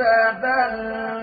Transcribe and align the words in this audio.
تبلغ 0.00 1.19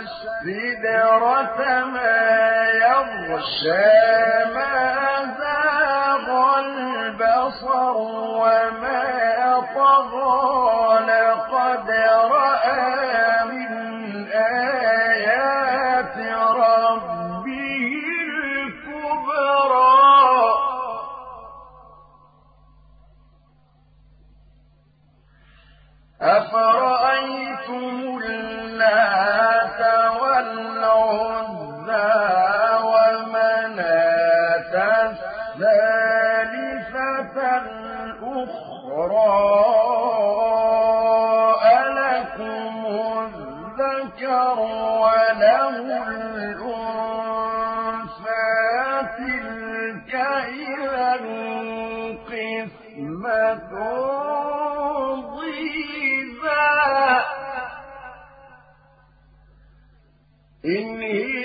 السدرة 0.00 1.58
ما 1.84 2.68
يغشى 2.84 3.94
ما 4.54 4.78
زاغ 5.38 6.26
البصر 6.58 7.96
وما 7.96 9.20
طغى 9.74 10.98
لقد 11.06 11.90
رأى 12.30 13.44
من 13.44 13.70
آيات 14.32 16.16
ربه 16.56 17.92
الكبرى. 18.60 19.80
أفرأيتم 26.20 26.59
قسمة 53.00 53.72
ضيزى 55.36 56.60
إن 60.64 61.00
هي 61.02 61.39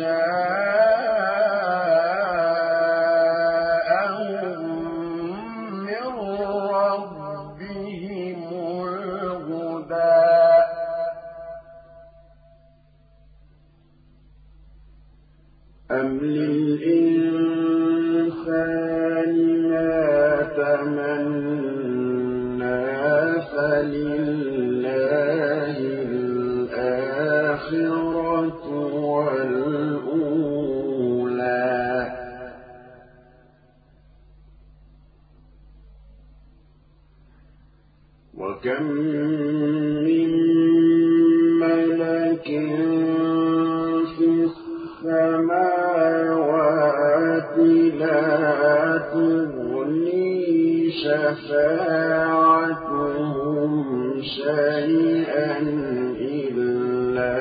ولقد 0.00 1.95
وكم 38.66 38.86
من 40.04 40.30
ملك 41.60 42.46
في 44.18 44.26
السماوات 45.04 46.36
لا 47.98 49.02
تغني 49.12 50.90
شيئا 54.22 55.58
إلا 56.20 57.34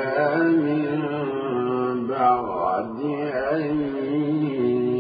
من 0.44 0.86
بعد 2.08 2.98
أن 3.52 3.66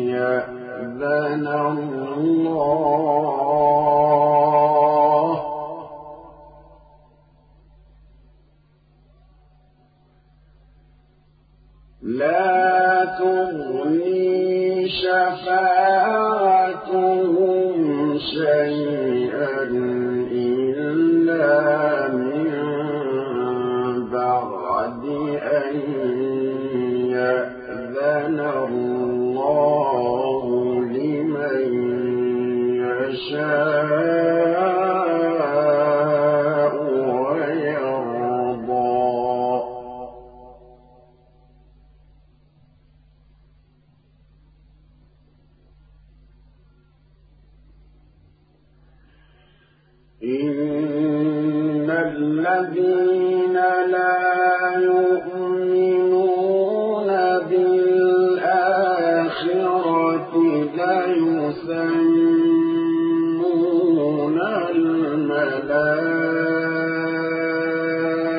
يأذن 0.09 1.47
الله 1.47 3.44
شيئا 18.33 19.63
إلا 20.31 22.07
من 22.07 22.51
بعد 24.11 25.03
أن 25.41 25.75
يأذن 27.15 28.39
الله 28.39 30.43
لمن 30.95 31.67
يشاء. 32.81 34.34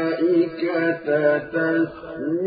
الملائكة 0.06 1.38
تسبيحا 1.38 2.45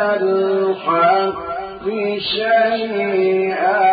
الحق 0.00 1.86
شيئا. 2.18 3.84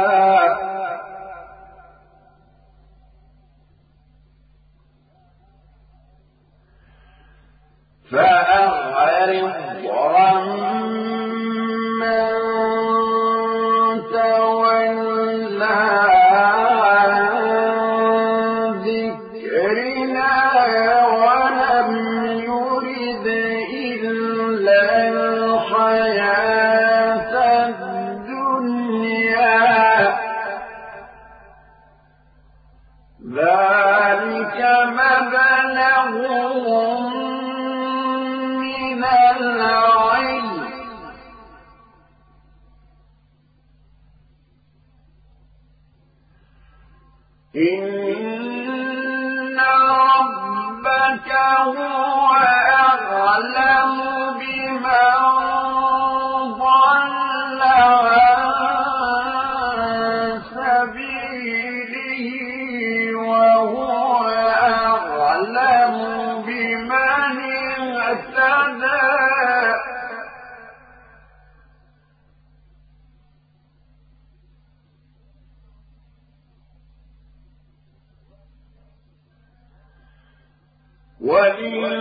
وإن 81.62 82.01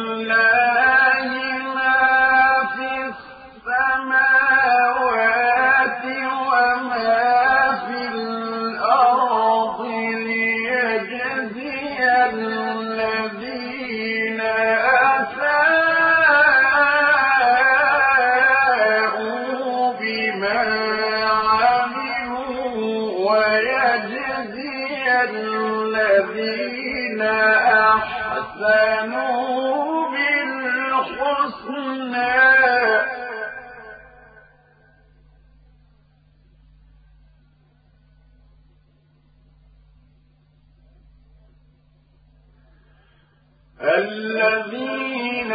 الذين 43.82 45.52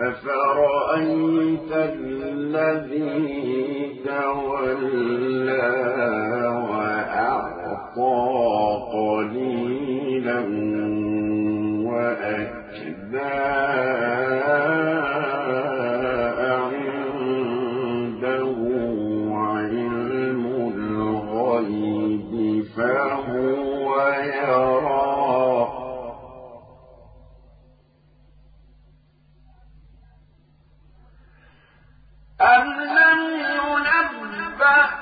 أفرأيت 0.00 1.72
الذي 1.72 3.20
تولى 4.06 5.62
وأعطى 6.70 8.29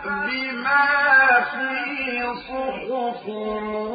بما 0.08 0.86
في 1.50 2.34
صحف 2.48 3.26
موسى 3.28 3.88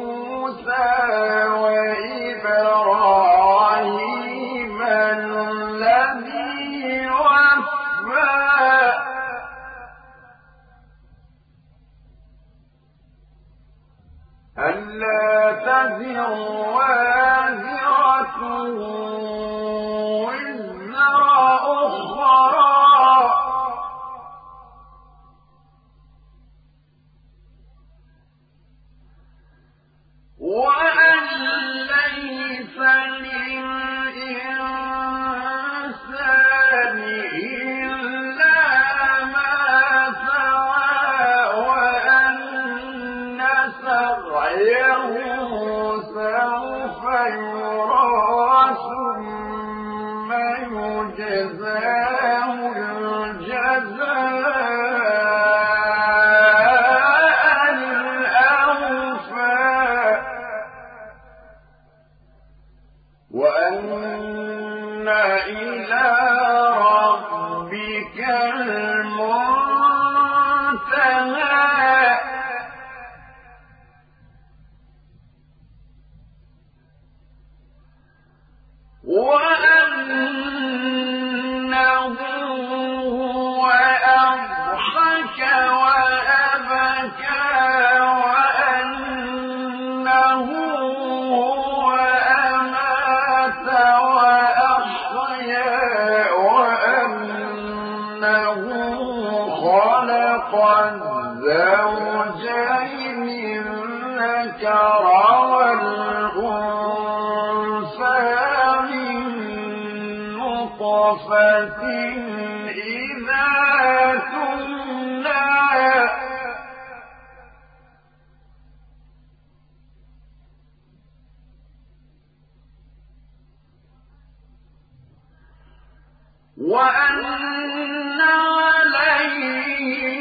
وأن 126.64 128.20
عليه 128.20 130.20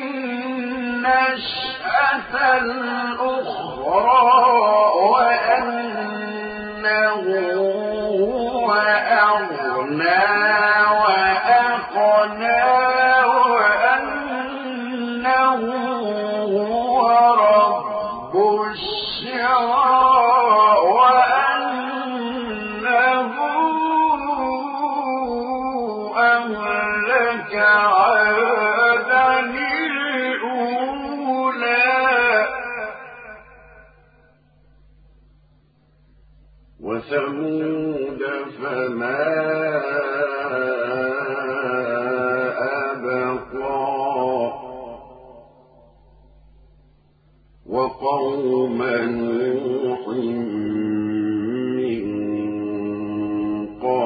نشأة 1.00 2.58
الأخرى 2.58 3.23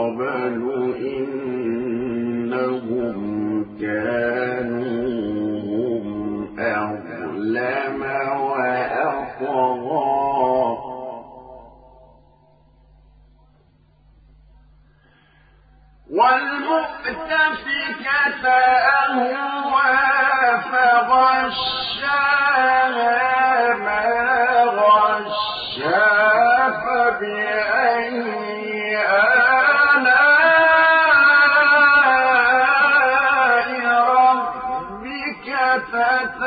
قبل 0.08 0.64
إنهم 2.48 3.18
كانوا 3.82 4.07
أزفت 35.87 36.43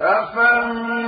أفمن 0.00 1.03